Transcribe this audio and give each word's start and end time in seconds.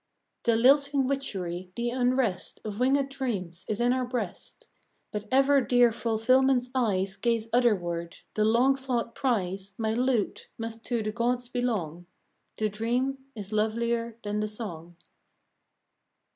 The 0.45 0.55
lilting 0.55 1.05
witchery, 1.05 1.71
the 1.75 1.91
unrest 1.91 2.59
Of 2.65 2.77
wingèd 2.77 3.11
dreams, 3.11 3.65
is 3.67 3.79
in 3.79 3.93
our 3.93 4.03
breast; 4.03 4.67
But 5.11 5.25
ever 5.29 5.61
dear 5.61 5.91
Fulfilment's 5.91 6.71
eyes 6.73 7.15
Gaze 7.15 7.47
otherward. 7.53 8.17
The 8.33 8.43
long 8.43 8.77
sought 8.77 9.13
prize, 9.13 9.75
My 9.77 9.93
lute, 9.93 10.49
must 10.57 10.83
to 10.85 11.03
the 11.03 11.11
gods 11.11 11.49
belong. 11.49 12.07
The 12.57 12.67
dream 12.67 13.19
is 13.35 13.53
lovelier 13.53 14.17
than 14.23 14.39
the 14.39 14.47
song. 14.47 14.95